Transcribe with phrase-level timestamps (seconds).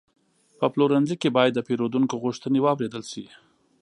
[0.59, 3.25] په پلورنځي کې باید د پیرودونکو غوښتنې واورېدل شي.